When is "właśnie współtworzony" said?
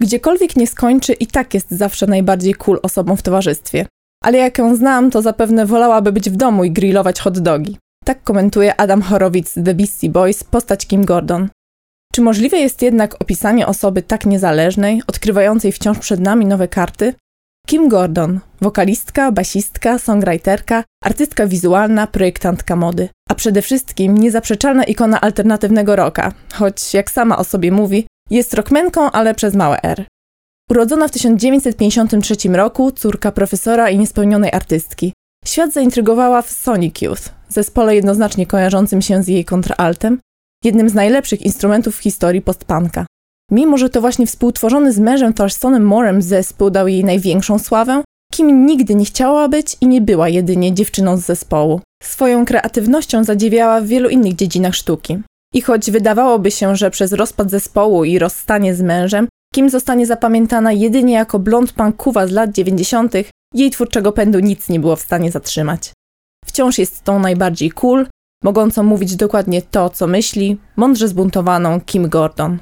44.00-44.92